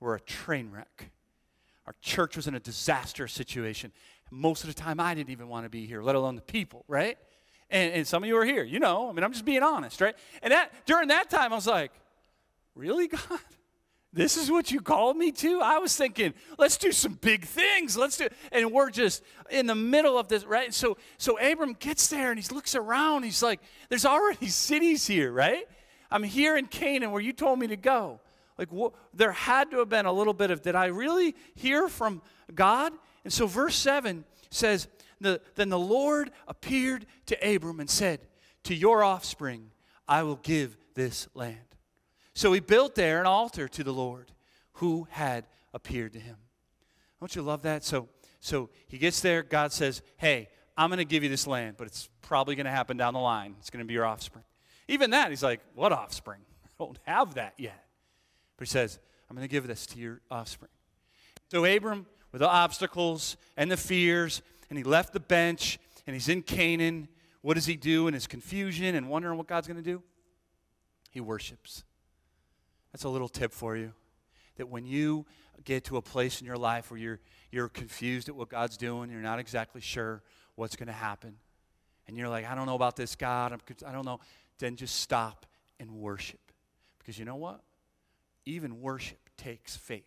[0.00, 1.12] we're a train wreck.
[1.86, 3.92] Our church was in a disastrous situation.
[4.28, 6.84] Most of the time, I didn't even want to be here, let alone the people,
[6.88, 7.16] right?
[7.70, 9.08] And, and some of you are here, you know.
[9.08, 10.16] I mean, I'm just being honest, right?
[10.42, 11.92] And that during that time, I was like,
[12.74, 13.20] really, God?
[14.12, 15.60] This is what you called me to?
[15.60, 17.96] I was thinking, let's do some big things.
[17.96, 20.74] Let's do and we're just in the middle of this, right?
[20.74, 23.22] So so Abram gets there and he looks around.
[23.22, 25.66] He's like, there's already cities here, right?
[26.10, 28.20] I'm here in Canaan where you told me to go.
[28.58, 31.88] Like wh- there had to have been a little bit of did I really hear
[31.88, 32.20] from
[32.52, 32.92] God?
[33.22, 34.88] And so verse 7 says,
[35.20, 38.20] the, then the Lord appeared to Abram and said,
[38.64, 39.70] To your offspring
[40.08, 41.69] I will give this land.
[42.40, 44.32] So he built there an altar to the Lord
[44.72, 46.36] who had appeared to him.
[47.20, 47.84] Don't you love that?
[47.84, 48.08] So,
[48.40, 49.42] so he gets there.
[49.42, 52.70] God says, Hey, I'm going to give you this land, but it's probably going to
[52.70, 53.56] happen down the line.
[53.58, 54.44] It's going to be your offspring.
[54.88, 56.40] Even that, he's like, What offspring?
[56.64, 57.84] I don't have that yet.
[58.56, 58.98] But he says,
[59.28, 60.70] I'm going to give this to your offspring.
[61.50, 66.30] So Abram, with the obstacles and the fears, and he left the bench, and he's
[66.30, 67.08] in Canaan.
[67.42, 70.02] What does he do in his confusion and wondering what God's going to do?
[71.10, 71.84] He worships.
[72.92, 73.92] That's a little tip for you.
[74.56, 75.26] That when you
[75.64, 79.10] get to a place in your life where you're, you're confused at what God's doing,
[79.10, 80.22] you're not exactly sure
[80.56, 81.36] what's going to happen,
[82.06, 84.20] and you're like, I don't know about this God, I'm, I don't know,
[84.58, 85.46] then just stop
[85.78, 86.40] and worship.
[86.98, 87.62] Because you know what?
[88.44, 90.04] Even worship takes faith.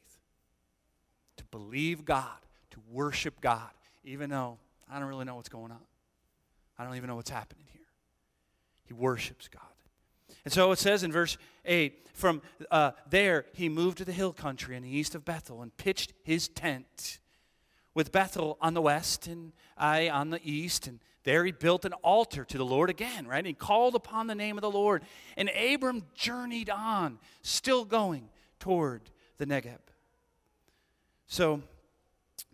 [1.37, 2.37] To believe God,
[2.71, 3.71] to worship God,
[4.03, 4.59] even though
[4.91, 5.79] I don't really know what's going on.
[6.77, 7.81] I don't even know what's happening here.
[8.85, 9.72] He worships God.
[10.45, 14.33] And so it says in verse 8 from uh, there he moved to the hill
[14.33, 17.19] country in the east of Bethel and pitched his tent
[17.93, 20.87] with Bethel on the west and Ai on the east.
[20.87, 23.39] And there he built an altar to the Lord again, right?
[23.39, 25.03] And he called upon the name of the Lord.
[25.37, 28.29] And Abram journeyed on, still going
[28.59, 29.01] toward
[29.37, 29.79] the Negeb.
[31.27, 31.61] So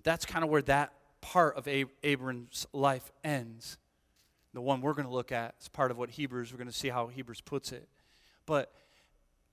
[0.03, 1.67] that's kind of where that part of
[2.03, 3.77] Abram's life ends.
[4.53, 6.73] The one we're going to look at is part of what Hebrews, we're going to
[6.73, 7.87] see how Hebrews puts it.
[8.45, 8.71] But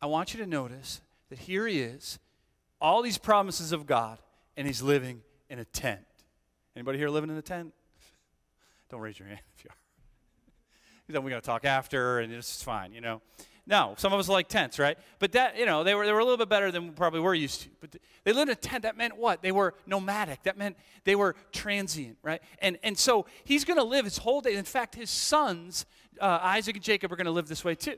[0.01, 2.19] I want you to notice that here he is,
[2.81, 4.19] all these promises of God,
[4.57, 6.01] and he's living in a tent.
[6.75, 7.73] Anybody here living in a tent?
[8.91, 11.13] Don't raise your hand if you are.
[11.13, 13.21] then we're going to talk after, and it's fine, you know.
[13.69, 14.97] No, some of us like tents, right?
[15.19, 17.19] But that, you know, they were, they were a little bit better than we probably
[17.19, 17.69] we're used to.
[17.81, 18.85] But they lived in a tent.
[18.85, 19.43] That meant what?
[19.43, 20.45] They were nomadic.
[20.45, 22.41] That meant they were transient, right?
[22.61, 24.55] And, and so he's going to live his whole day.
[24.55, 25.85] In fact, his sons,
[26.21, 27.97] uh, Isaac and Jacob, are going to live this way too,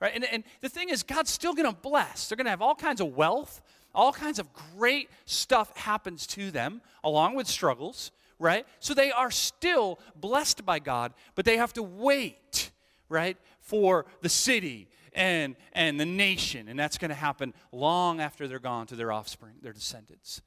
[0.00, 0.12] right?
[0.14, 2.28] And, and the thing is, God's still going to bless.
[2.28, 3.62] They're going to have all kinds of wealth,
[3.94, 8.66] all kinds of great stuff happens to them, along with struggles, right?
[8.80, 12.70] So they are still blessed by God, but they have to wait,
[13.08, 16.68] right, for the city and, and the nation.
[16.68, 20.42] And that's going to happen long after they're gone to their offspring, their descendants.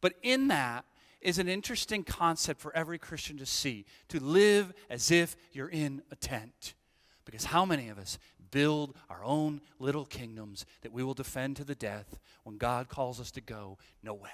[0.00, 0.84] But in that
[1.20, 6.02] is an interesting concept for every Christian to see to live as if you're in
[6.12, 6.74] a tent.
[7.24, 8.18] Because how many of us
[8.50, 13.20] build our own little kingdoms that we will defend to the death when God calls
[13.20, 13.78] us to go?
[14.02, 14.30] No way.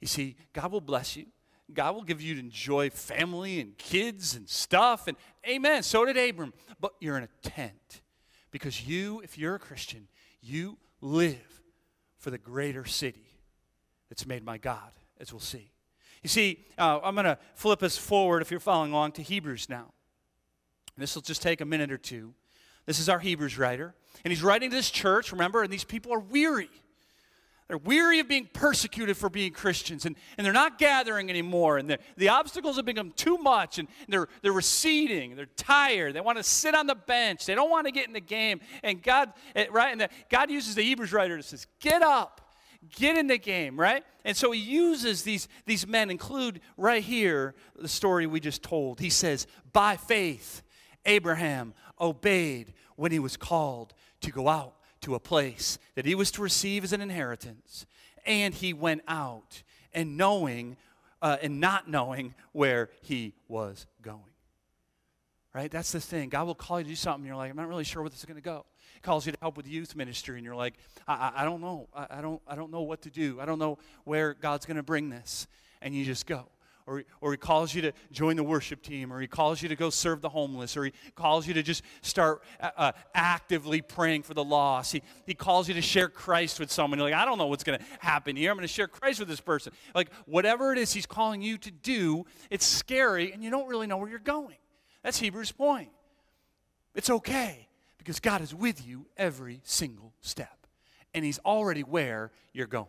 [0.00, 1.26] You see, God will bless you.
[1.72, 5.08] God will give you to enjoy family and kids and stuff.
[5.08, 5.82] And amen.
[5.82, 6.52] So did Abram.
[6.80, 8.02] But you're in a tent.
[8.56, 10.08] Because you, if you're a Christian,
[10.40, 11.60] you live
[12.16, 13.26] for the greater city
[14.08, 15.72] that's made by God, as we'll see.
[16.22, 19.68] You see, uh, I'm going to flip us forward, if you're following along, to Hebrews
[19.68, 19.92] now.
[20.96, 22.32] This will just take a minute or two.
[22.86, 23.94] This is our Hebrews writer.
[24.24, 26.70] And he's writing to this church, remember, and these people are weary.
[27.68, 31.98] They're weary of being persecuted for being Christians, and, and they're not gathering anymore, and
[32.16, 36.44] the, obstacles have become too much, and they're, they're receding, they're tired, they want to
[36.44, 38.60] sit on the bench, they don't want to get in the game.
[38.84, 42.52] And God, eh, right, and the, God uses the Hebrews writer to says, Get up,
[42.94, 44.04] get in the game, right?
[44.24, 49.00] And so he uses these, these men, include right here the story we just told.
[49.00, 50.62] He says, By faith,
[51.04, 54.75] Abraham obeyed when he was called to go out
[55.06, 57.86] to a place that he was to receive as an inheritance.
[58.26, 59.62] And he went out
[59.94, 60.76] and knowing
[61.22, 64.20] uh, and not knowing where he was going.
[65.54, 65.70] Right?
[65.70, 66.28] That's the thing.
[66.28, 67.24] God will call you to do something.
[67.24, 68.66] You're like, I'm not really sure where this is going to go.
[68.94, 70.74] He calls you to help with youth ministry, and you're like,
[71.06, 71.88] I, I, I don't know.
[71.94, 73.40] I, I, don't, I don't know what to do.
[73.40, 75.46] I don't know where God's going to bring this.
[75.80, 76.46] And you just go.
[76.86, 79.76] Or, or he calls you to join the worship team, or he calls you to
[79.76, 84.22] go serve the homeless, or he calls you to just start uh, uh, actively praying
[84.22, 84.92] for the lost.
[84.92, 86.98] He, he calls you to share Christ with someone.
[86.98, 88.50] You're like, I don't know what's going to happen here.
[88.50, 89.72] I'm going to share Christ with this person.
[89.94, 93.86] Like, whatever it is he's calling you to do, it's scary, and you don't really
[93.86, 94.56] know where you're going.
[95.02, 95.90] That's Hebrews' point.
[96.94, 97.68] It's okay
[97.98, 100.66] because God is with you every single step,
[101.14, 102.86] and he's already where you're going.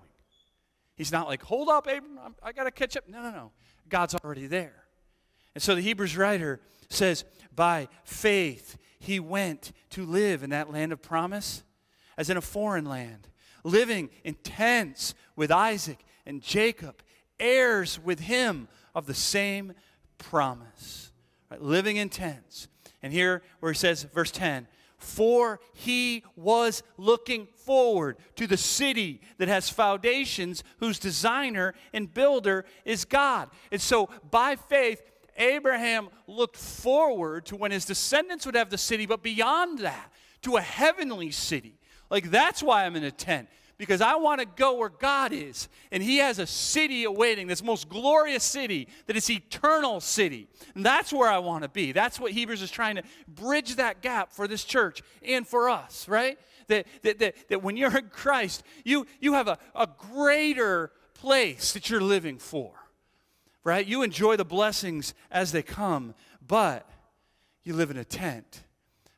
[0.97, 3.07] He's not like, hold up, Abram, I'm, I got to catch up.
[3.07, 3.51] No, no, no.
[3.87, 4.83] God's already there.
[5.53, 7.23] And so the Hebrews writer says,
[7.55, 11.63] by faith, he went to live in that land of promise
[12.17, 13.27] as in a foreign land,
[13.63, 17.01] living in tents with Isaac and Jacob,
[17.39, 19.73] heirs with him of the same
[20.17, 21.11] promise.
[21.51, 21.61] Right?
[21.61, 22.67] Living in tents.
[23.03, 29.21] And here where he says, verse 10, for he was looking forward to the city
[29.37, 33.49] that has foundations, whose designer and builder is God.
[33.71, 35.01] And so, by faith,
[35.37, 40.57] Abraham looked forward to when his descendants would have the city, but beyond that, to
[40.57, 41.79] a heavenly city.
[42.09, 45.69] Like, that's why I'm in a tent because I want to go where God is.
[45.91, 50.47] And He has a city awaiting, this most glorious city that is eternal city.
[50.75, 51.91] And that's where I want to be.
[51.91, 56.07] That's what Hebrews is trying to bridge that gap for this church and for us,
[56.07, 56.39] right?
[56.67, 61.73] That, that, that, that when you're in Christ, you, you have a, a greater place
[61.73, 62.71] that you're living for,
[63.63, 63.85] right?
[63.85, 66.89] You enjoy the blessings as they come, but
[67.63, 68.63] you live in a tent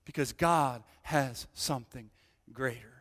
[0.05, 2.09] because God has something
[2.51, 2.98] greater.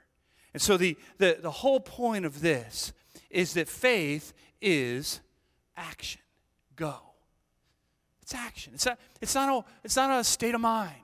[0.53, 2.93] And so the, the, the whole point of this
[3.31, 5.21] is that faith is
[5.77, 6.21] action.
[6.77, 6.97] Go.
[8.23, 8.73] It's action.
[8.75, 10.95] It's not, it's not, a, it's not a state of mind,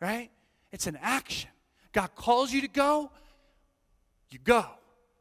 [0.00, 0.30] right?
[0.72, 1.50] It's an action.
[1.92, 3.10] God calls you to go,
[4.30, 4.64] you go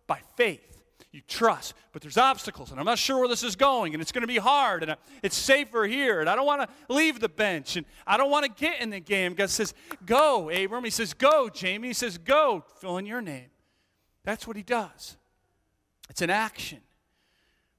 [0.08, 0.73] by faith.
[1.14, 4.12] You trust, but there's obstacles, and I'm not sure where this is going, and it's
[4.12, 7.20] going to be hard, and uh, it's safer here, and I don't want to leave
[7.20, 9.36] the bench, and I don't want to get in the game.
[9.36, 9.76] God says,
[10.08, 10.84] Go, Abram.
[10.84, 11.90] He says, Go, Jamie.
[11.90, 13.52] He says, Go, fill in your name.
[14.24, 15.16] That's what he does.
[16.10, 16.80] It's an action,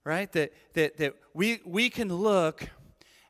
[0.04, 0.30] right?
[0.30, 2.68] That, that, that we, we can look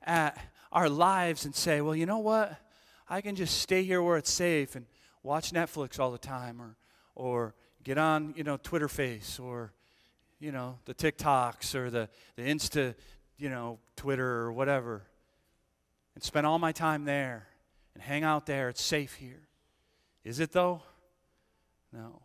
[0.02, 0.36] at
[0.70, 2.58] our lives and say, Well, you know what?
[3.08, 4.84] I can just stay here where it's safe and
[5.22, 6.76] watch Netflix all the time, or,
[7.14, 9.72] or get on, you know, Twitter face, or
[10.44, 12.94] you know, the TikToks or the, the Insta,
[13.38, 15.02] you know, Twitter or whatever,
[16.14, 17.48] and spend all my time there
[17.94, 18.68] and hang out there.
[18.68, 19.48] It's safe here.
[20.22, 20.83] Is it though?
[21.94, 22.20] No.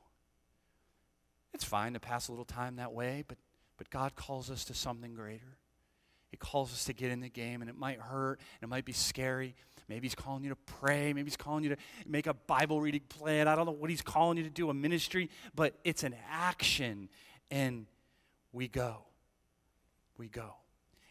[1.53, 3.38] It's fine to pass a little time that way, but,
[3.77, 5.58] but God calls us to something greater.
[6.29, 8.86] He calls us to get in the game, and it might hurt, and it might
[8.86, 9.55] be scary.
[9.88, 11.13] Maybe He's calling you to pray.
[11.13, 13.47] Maybe He's calling you to make a Bible reading plan.
[13.47, 17.08] I don't know what He's calling you to do, a ministry, but it's an action.
[17.49, 17.88] And
[18.51, 19.03] we go.
[20.17, 20.55] We go.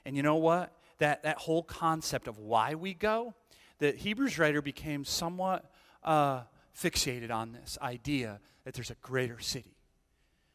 [0.05, 0.73] And you know what?
[0.99, 3.35] That, that whole concept of why we go,
[3.79, 5.71] the Hebrews writer became somewhat
[6.03, 6.43] uh,
[6.77, 9.77] fixated on this idea that there's a greater city.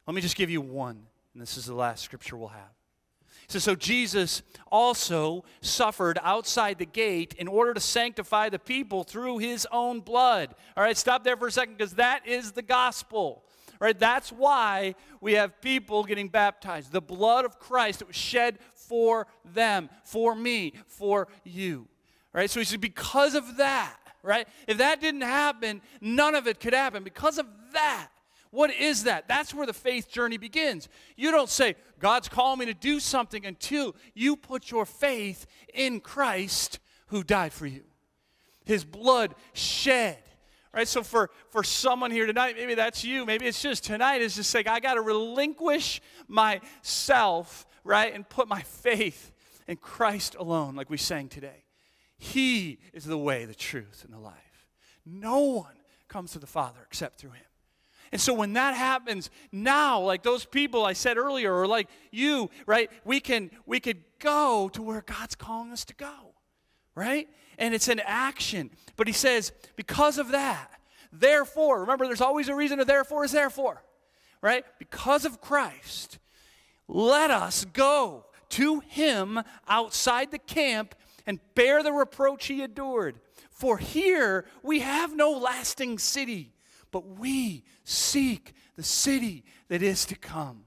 [0.07, 2.73] Let me just give you one, and this is the last scripture we'll have.
[3.47, 4.41] So, so Jesus
[4.71, 10.55] also suffered outside the gate in order to sanctify the people through his own blood.
[10.77, 13.43] All right, stop there for a second because that is the gospel.
[13.79, 13.97] Right?
[13.97, 16.91] That's why we have people getting baptized.
[16.91, 21.87] The blood of Christ that was shed for them, for me, for you.
[22.31, 22.49] Right?
[22.49, 24.47] So he said, because of that, right?
[24.67, 27.03] If that didn't happen, none of it could happen.
[27.03, 28.09] Because of that,
[28.51, 29.27] what is that?
[29.27, 30.87] That's where the faith journey begins.
[31.15, 35.99] You don't say, God's calling me to do something until you put your faith in
[35.99, 37.83] Christ who died for you.
[38.65, 40.19] His blood shed
[40.73, 40.87] Right?
[40.87, 43.25] So for, for someone here tonight, maybe that's you.
[43.25, 48.13] Maybe it's just tonight is just like, I got to relinquish myself, right?
[48.13, 49.31] And put my faith
[49.67, 51.63] in Christ alone, like we sang today.
[52.17, 54.67] He is the way, the truth, and the life.
[55.05, 55.75] No one
[56.07, 57.45] comes to the Father except through him.
[58.11, 62.51] And so when that happens, now, like those people I said earlier, or like you,
[62.67, 66.13] right, we can we could go to where God's calling us to go.
[66.95, 67.27] Right?
[67.57, 68.69] And it's an action.
[68.95, 70.71] But he says, because of that,
[71.11, 73.83] therefore, remember there's always a reason a therefore is therefore,
[74.41, 74.65] right?
[74.79, 76.19] Because of Christ,
[76.87, 83.19] let us go to him outside the camp and bear the reproach he endured.
[83.49, 86.53] For here we have no lasting city,
[86.91, 90.65] but we seek the city that is to come.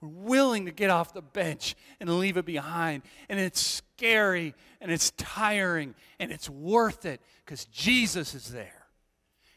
[0.00, 3.02] We're willing to get off the bench and leave it behind.
[3.28, 8.86] And it's scary and it's tiring and it's worth it because Jesus is there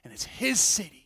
[0.04, 1.00] and it's His city.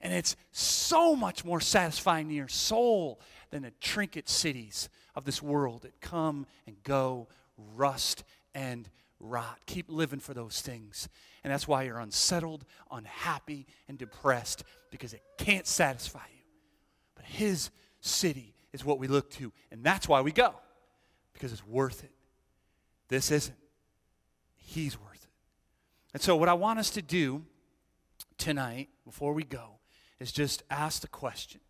[0.00, 3.20] And it's so much more satisfying to your soul
[3.50, 7.26] than the trinket cities of this world that come and go,
[7.74, 8.22] rust
[8.54, 9.58] and rot.
[9.66, 11.08] Keep living for those things.
[11.42, 16.44] And that's why you're unsettled, unhappy, and depressed because it can't satisfy you.
[17.16, 17.70] But His
[18.00, 20.54] city is what we look to, and that's why we go
[21.32, 22.12] because it's worth it.
[23.08, 23.56] This isn't.
[24.56, 25.30] He's worth it.
[26.14, 27.44] And so, what I want us to do
[28.36, 29.78] tonight, before we go,
[30.20, 31.60] is just ask the question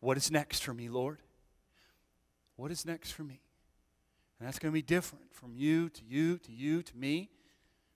[0.00, 1.18] What is next for me, Lord?
[2.56, 3.40] What is next for me?
[4.38, 7.30] And that's going to be different from you to you to you to me.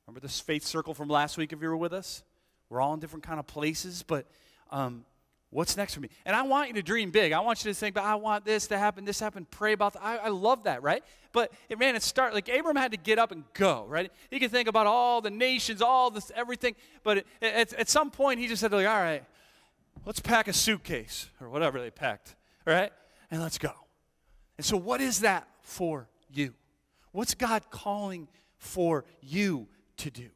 [0.06, 2.22] Remember this faith circle from last week if you were with us?
[2.68, 4.26] We're all in different kind of places, but
[4.70, 5.04] um,
[5.52, 6.08] what's next for me?
[6.24, 7.32] And I want you to dream big.
[7.32, 9.92] I want you to think, but I want this to happen, this happen, pray about
[9.92, 10.02] that.
[10.02, 11.04] I, I love that, right?
[11.32, 14.10] But it, man, it start like Abram had to get up and go, right?
[14.30, 18.10] He could think about all the nations, all this, everything, but it, at, at some
[18.10, 19.24] point he just said, like, all right,
[20.06, 22.34] let's pack a suitcase or whatever they packed,
[22.66, 22.92] right?
[23.30, 23.72] And let's go.
[24.56, 26.54] And so, what is that for you?
[27.12, 30.30] What's God calling for you to do?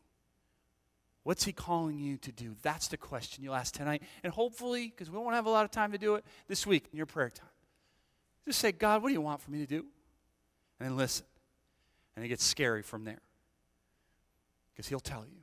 [1.27, 2.55] What's He calling you to do?
[2.63, 4.01] That's the question you'll ask tonight.
[4.23, 6.85] And hopefully, because we won't have a lot of time to do it this week
[6.93, 7.49] in your prayer time,
[8.47, 9.85] just say, God, what do you want for me to do?
[10.79, 11.27] And then listen.
[12.15, 13.19] And it gets scary from there.
[14.73, 15.41] Because He'll tell you.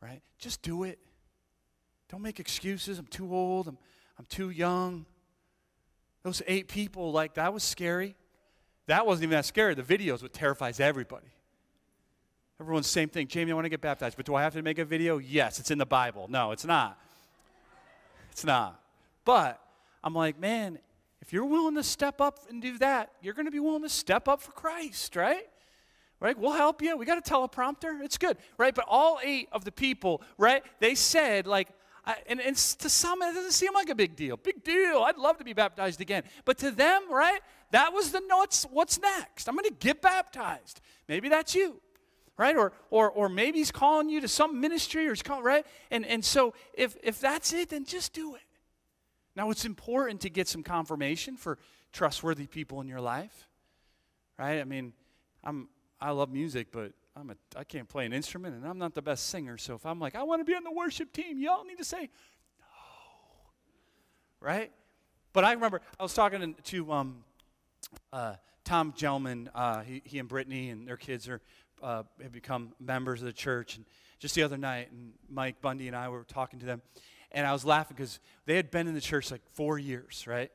[0.00, 0.22] Right?
[0.38, 1.00] Just do it.
[2.08, 3.00] Don't make excuses.
[3.00, 3.66] I'm too old.
[3.66, 3.78] I'm,
[4.16, 5.06] I'm too young.
[6.22, 8.14] Those eight people, like, that was scary.
[8.86, 9.74] That wasn't even that scary.
[9.74, 11.34] The videos what terrifies everybody.
[12.60, 13.26] Everyone's same thing.
[13.26, 15.18] Jamie, I want to get baptized, but do I have to make a video?
[15.18, 16.26] Yes, it's in the Bible.
[16.28, 16.98] No, it's not.
[18.30, 18.80] It's not.
[19.24, 19.60] But
[20.04, 20.78] I'm like, man,
[21.20, 23.88] if you're willing to step up and do that, you're going to be willing to
[23.88, 25.48] step up for Christ, right?
[26.20, 26.38] Right?
[26.38, 26.96] We'll help you.
[26.96, 28.00] We got a teleprompter.
[28.02, 28.74] It's good, right?
[28.74, 30.62] But all eight of the people, right?
[30.78, 31.68] They said, like,
[32.06, 34.36] I, and, and to some, it doesn't seem like a big deal.
[34.36, 35.02] Big deal.
[35.02, 36.22] I'd love to be baptized again.
[36.44, 37.40] But to them, right?
[37.72, 39.48] That was the what's, what's next.
[39.48, 40.80] I'm going to get baptized.
[41.08, 41.80] Maybe that's you,
[42.36, 42.56] right?
[42.56, 45.66] Or, or, or maybe he's calling you to some ministry or he's calling, right?
[45.90, 48.42] And, and so if, if that's it, then just do it.
[49.36, 51.58] Now, it's important to get some confirmation for
[51.92, 53.48] trustworthy people in your life,
[54.38, 54.60] right?
[54.60, 54.92] I mean,
[55.42, 55.68] I'm,
[56.00, 59.02] I love music, but I'm a, I can't play an instrument and I'm not the
[59.02, 59.56] best singer.
[59.58, 61.84] So if I'm like, I want to be on the worship team, y'all need to
[61.84, 62.10] say
[62.58, 62.66] no.
[64.40, 64.72] Right?
[65.32, 67.24] But I remember I was talking to um,
[68.12, 69.48] uh, Tom Gelman.
[69.54, 71.40] Uh, he, he, and Brittany and their kids are
[71.82, 73.76] uh, have become members of the church.
[73.76, 73.84] And
[74.18, 76.82] just the other night, and Mike Bundy and I were talking to them,
[77.32, 80.50] and I was laughing because they had been in the church like four years, right?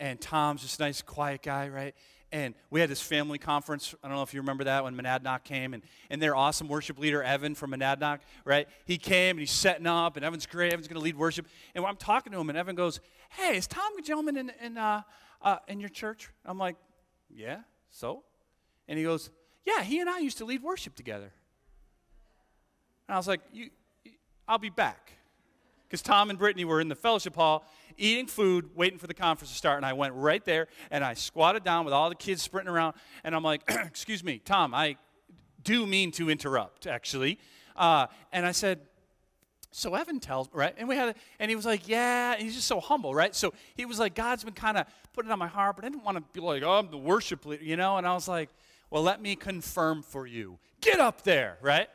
[0.00, 1.94] And Tom's just a nice, quiet guy, right?
[2.32, 3.94] and we had this family conference.
[4.02, 6.98] I don't know if you remember that when Monadnock came, and, and their awesome worship
[6.98, 8.66] leader, Evan from Monadnock, right?
[8.86, 10.72] He came and he's setting up, and Evan's great.
[10.72, 11.46] Evan's going to lead worship.
[11.74, 15.02] And I'm talking to him, and Evan goes, Hey, is Tom Gelman in, in, uh,
[15.42, 16.30] uh, in your church?
[16.44, 16.76] I'm like,
[17.30, 18.24] Yeah, so?
[18.88, 19.30] And he goes,
[19.64, 21.32] Yeah, he and I used to lead worship together.
[23.08, 23.70] And I was like, you,
[24.48, 25.12] I'll be back
[25.88, 27.64] because Tom and Brittany were in the fellowship hall
[27.96, 29.76] eating food, waiting for the conference to start.
[29.76, 32.94] And I went right there and I squatted down with all the kids sprinting around.
[33.24, 34.96] And I'm like, Excuse me, Tom, I
[35.62, 37.38] do mean to interrupt, actually.
[37.76, 38.80] Uh, and I said,
[39.70, 40.74] so Evan tells, right?
[40.76, 42.34] And we had, a, and he was like, yeah.
[42.34, 43.34] And he's just so humble, right?
[43.34, 46.04] So he was like, God's been kind of putting on my heart, but I didn't
[46.04, 47.96] want to be like, oh, I'm the worship leader, you know?
[47.96, 48.50] And I was like,
[48.92, 50.58] well, let me confirm for you.
[50.82, 51.88] Get up there, right?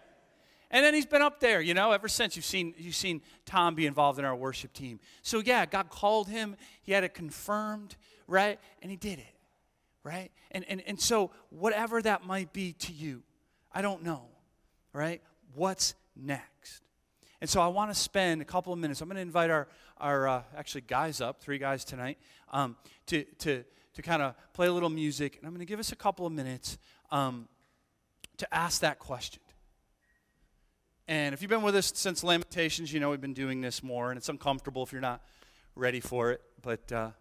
[0.71, 3.75] And then he's been up there, you know, ever since you've seen, you've seen Tom
[3.75, 4.99] be involved in our worship team.
[5.21, 8.59] So, yeah, God called him, he had it confirmed, right?
[8.81, 9.35] And he did it,
[10.03, 10.31] right?
[10.49, 13.21] And, and, and so, whatever that might be to you,
[13.71, 14.23] I don't know,
[14.91, 15.21] right?
[15.53, 16.81] What's next?
[17.41, 19.01] And so, I want to spend a couple of minutes.
[19.01, 19.67] I'm going to invite our,
[19.99, 22.17] our uh, actually, guys up, three guys tonight,
[22.51, 23.63] um, to, to,
[23.97, 25.37] to kind of play a little music.
[25.37, 26.79] And I'm going to give us a couple of minutes
[27.11, 27.47] um,
[28.37, 29.41] to ask that question
[31.07, 34.11] and if you've been with us since Lamentations, you know we've been doing this more,
[34.11, 35.21] and it's uncomfortable if you're not
[35.73, 36.41] ready for it.
[36.61, 37.11] But uh,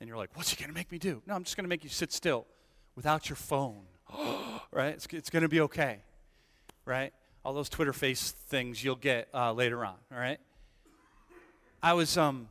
[0.00, 1.90] and you're like, "What's he gonna make me do?" No, I'm just gonna make you
[1.90, 2.46] sit still,
[2.94, 3.82] without your phone,
[4.70, 4.94] right?
[4.94, 5.98] It's, it's gonna be okay,
[6.84, 7.12] right?
[7.44, 10.38] All those Twitter face things you'll get uh, later on, all right?
[11.82, 12.48] I was um,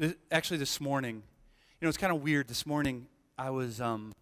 [0.00, 1.22] th- actually this morning.
[1.80, 2.48] You know, it's kind of weird.
[2.48, 3.06] This morning,
[3.38, 4.12] I was um,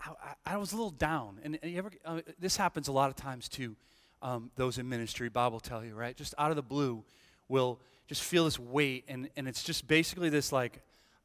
[0.00, 0.12] I,
[0.46, 1.38] I, was a little down.
[1.44, 3.76] And, and ever, uh, this happens a lot of times to
[4.22, 6.16] um, those in ministry, Bob will tell you, right?
[6.16, 7.04] Just out of the blue,
[7.48, 9.04] will just feel this weight.
[9.06, 10.80] And, and it's just basically this like,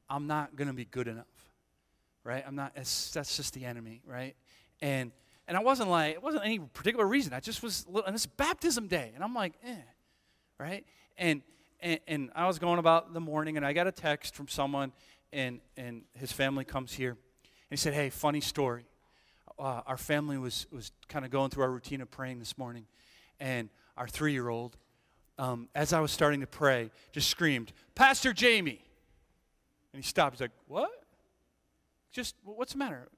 [0.09, 1.27] I'm not to be good enough,
[2.25, 2.43] right?
[2.45, 4.35] I'm not, that's just the enemy, right?
[4.81, 5.13] And,
[5.47, 7.33] and I wasn't like, it wasn't any particular reason.
[7.33, 9.13] I just was, and it's baptism day.
[9.15, 9.75] And I'm like, eh,
[10.59, 10.85] right?
[11.17, 11.41] And,
[11.81, 14.91] and, and I was going about the morning and I got a text from someone
[15.31, 17.11] and, and his family comes here.
[17.11, 17.17] And
[17.69, 18.85] he said, Hey, funny story.
[19.57, 22.85] Uh, our family was, was kind of going through our routine of praying this morning,
[23.41, 24.77] and our three year old,
[25.37, 28.81] um, as I was starting to pray, just screamed, Pastor Jamie.
[29.91, 30.35] And he stopped.
[30.35, 30.91] He's like, What?
[32.11, 33.09] Just, what's the matter?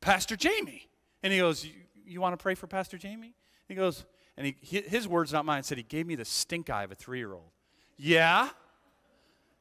[0.00, 0.88] Pastor Jamie.
[1.22, 1.66] And he goes,
[2.04, 3.34] You, want to pray for Pastor Jamie?
[3.66, 4.06] He goes,
[4.36, 6.94] and he, his words, not mine, said he gave me the stink eye of a
[6.94, 7.50] three year old.
[7.98, 8.48] Yeah?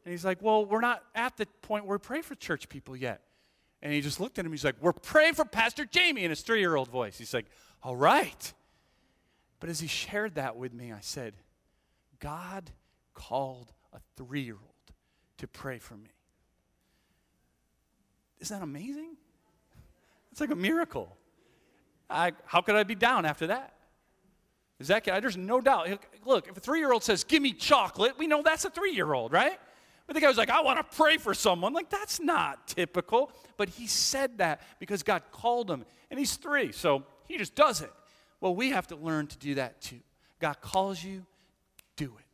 [0.05, 2.95] And he's like, Well, we're not at the point where we pray for church people
[2.95, 3.21] yet.
[3.81, 4.51] And he just looked at him.
[4.51, 7.17] He's like, We're praying for Pastor Jamie in his three year old voice.
[7.17, 7.47] He's like,
[7.83, 8.53] All right.
[9.59, 11.33] But as he shared that with me, I said,
[12.19, 12.71] God
[13.13, 14.95] called a three year old
[15.39, 16.11] to pray for me.
[18.39, 19.17] Isn't that amazing?
[20.31, 21.17] It's like a miracle.
[22.09, 23.73] I, how could I be down after that?
[24.79, 25.89] There's no doubt.
[26.25, 29.59] Look, if a three-year-old says, "Give me chocolate," we know that's a three-year-old, right?
[30.05, 33.31] But the guy was like, "I want to pray for someone." Like that's not typical.
[33.57, 37.81] But he said that because God called him, and he's three, so he just does
[37.81, 37.91] it.
[38.39, 39.99] Well, we have to learn to do that too.
[40.39, 41.25] God calls you,
[41.95, 42.25] do it.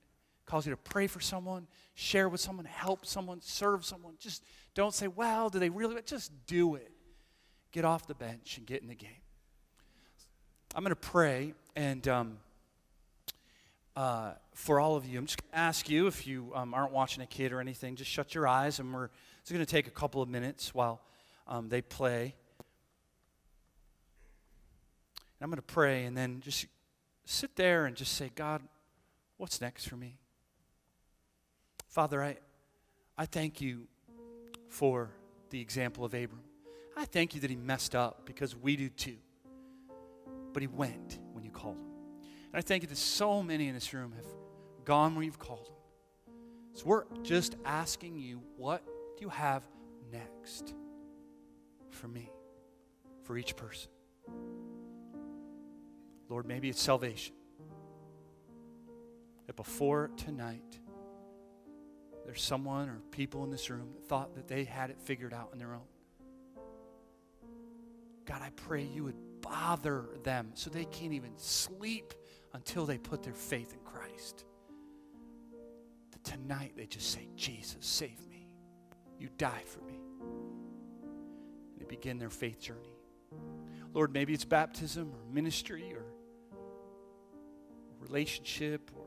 [0.45, 4.15] Calls you to pray for someone, share with someone, help someone, serve someone.
[4.19, 6.91] Just don't say, "Well, do they really?" Just do it.
[7.71, 9.21] Get off the bench and get in the game.
[10.75, 12.37] I'm going to pray, and um,
[13.95, 16.91] uh, for all of you, I'm just going to ask you if you um, aren't
[16.91, 19.09] watching a kid or anything, just shut your eyes, and we're
[19.41, 21.01] it's going to take a couple of minutes while
[21.47, 22.35] um, they play.
[25.39, 26.65] And I'm going to pray, and then just
[27.25, 28.61] sit there and just say, God,
[29.37, 30.15] what's next for me?
[31.89, 32.37] Father, I,
[33.17, 33.87] I thank you
[34.69, 35.11] for
[35.49, 36.41] the example of Abram.
[36.95, 39.17] I thank you that he messed up because we do too
[40.53, 41.19] but he went
[41.63, 41.85] called him.
[42.51, 44.25] And I thank you that so many in this room have
[44.85, 45.73] gone where you've called them.
[46.73, 49.63] So we're just asking you, what do you have
[50.11, 50.73] next
[51.89, 52.31] for me,
[53.23, 53.89] for each person?
[56.29, 57.35] Lord, maybe it's salvation.
[59.47, 60.79] That before tonight,
[62.25, 65.49] there's someone or people in this room that thought that they had it figured out
[65.51, 65.81] on their own.
[68.25, 69.17] God, I pray you would
[69.53, 72.13] bother them so they can't even sleep
[72.53, 74.45] until they put their faith in Christ.
[76.11, 78.47] That tonight they just say, Jesus, save me.
[79.19, 79.99] You died for me.
[81.71, 82.97] And they begin their faith journey.
[83.93, 86.05] Lord, maybe it's baptism or ministry or
[87.99, 89.05] relationship or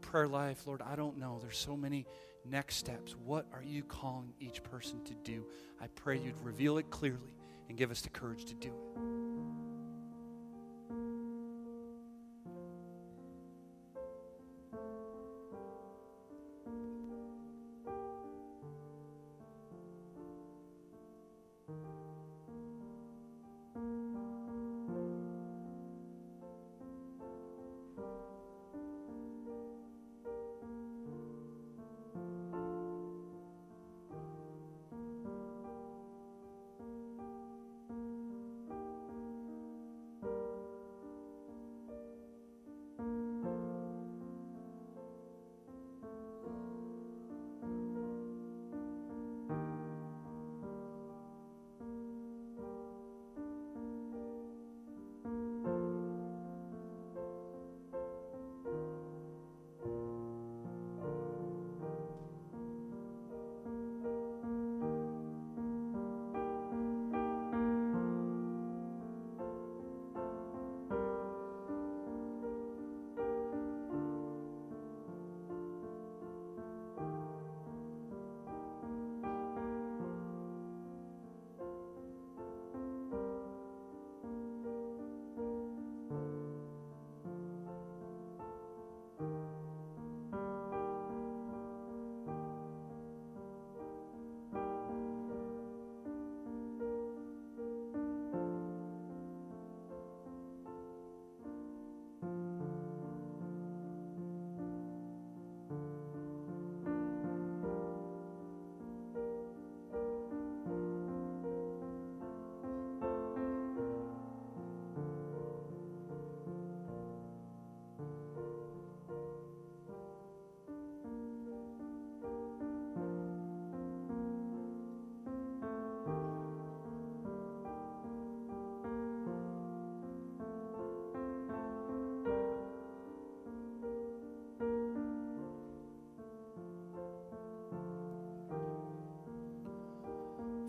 [0.00, 0.64] prayer life.
[0.64, 1.40] Lord, I don't know.
[1.42, 2.06] There's so many
[2.48, 3.16] next steps.
[3.16, 5.44] What are you calling each person to do?
[5.80, 7.34] I pray you'd reveal it clearly
[7.68, 9.09] and give us the courage to do it.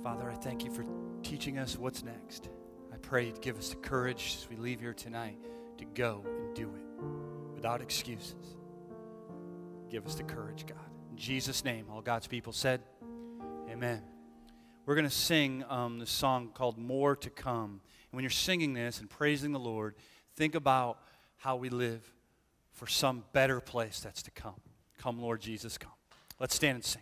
[0.04, 0.84] Father, I thank you for
[1.22, 2.50] teaching us what's next.
[2.92, 5.38] I pray you'd give us the courage as we leave here tonight
[5.78, 7.04] to go and do it
[7.54, 8.56] without excuses.
[9.92, 10.80] Give us the courage, God.
[11.12, 12.82] In Jesus' name, all God's people said,
[13.70, 14.02] Amen.
[14.88, 17.70] We're going to sing um, this song called More to Come.
[17.70, 19.94] And when you're singing this and praising the Lord,
[20.36, 20.98] think about
[21.38, 22.12] how we live
[22.72, 24.60] for some better place that's to come.
[24.98, 25.92] Come, Lord Jesus, come.
[26.40, 27.00] Let's stand and sing.